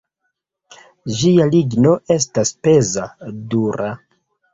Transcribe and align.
Ĝia 1.19 1.45
ligno 1.55 1.91
estas 2.15 2.53
peza, 2.69 3.05
dura. 3.53 3.93